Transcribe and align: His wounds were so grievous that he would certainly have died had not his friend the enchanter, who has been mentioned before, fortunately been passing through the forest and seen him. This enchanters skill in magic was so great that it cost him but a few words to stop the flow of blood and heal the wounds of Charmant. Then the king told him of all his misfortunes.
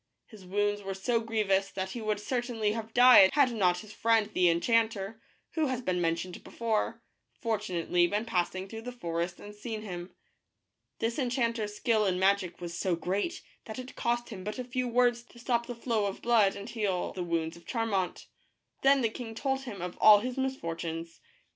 His 0.25 0.47
wounds 0.47 0.81
were 0.81 0.95
so 0.95 1.19
grievous 1.19 1.69
that 1.69 1.91
he 1.91 2.01
would 2.01 2.19
certainly 2.19 2.71
have 2.71 2.91
died 2.91 3.29
had 3.33 3.51
not 3.51 3.81
his 3.81 3.93
friend 3.93 4.31
the 4.33 4.49
enchanter, 4.49 5.21
who 5.51 5.67
has 5.67 5.79
been 5.79 6.01
mentioned 6.01 6.43
before, 6.43 7.03
fortunately 7.39 8.07
been 8.07 8.25
passing 8.25 8.67
through 8.67 8.81
the 8.81 8.91
forest 8.91 9.39
and 9.39 9.53
seen 9.53 9.83
him. 9.83 10.11
This 10.97 11.19
enchanters 11.19 11.75
skill 11.75 12.07
in 12.07 12.17
magic 12.17 12.59
was 12.59 12.75
so 12.75 12.95
great 12.95 13.43
that 13.65 13.77
it 13.77 13.95
cost 13.95 14.29
him 14.29 14.43
but 14.43 14.57
a 14.57 14.63
few 14.63 14.87
words 14.87 15.21
to 15.25 15.37
stop 15.37 15.67
the 15.67 15.75
flow 15.75 16.05
of 16.07 16.23
blood 16.23 16.55
and 16.55 16.67
heal 16.67 17.13
the 17.13 17.21
wounds 17.21 17.55
of 17.55 17.67
Charmant. 17.67 18.25
Then 18.81 19.01
the 19.01 19.07
king 19.09 19.35
told 19.35 19.65
him 19.65 19.83
of 19.83 19.97
all 20.01 20.21
his 20.21 20.35
misfortunes. 20.35 21.19